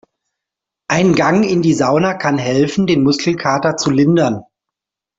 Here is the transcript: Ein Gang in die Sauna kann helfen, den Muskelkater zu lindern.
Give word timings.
Ein 0.89 1.13
Gang 1.13 1.43
in 1.43 1.61
die 1.61 1.75
Sauna 1.75 2.15
kann 2.15 2.39
helfen, 2.39 2.87
den 2.87 3.03
Muskelkater 3.03 3.77
zu 3.77 3.91
lindern. 3.91 4.41